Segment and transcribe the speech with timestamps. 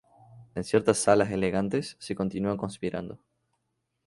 [0.55, 3.19] En ciertas salas "elegantes" se continúa conspirando.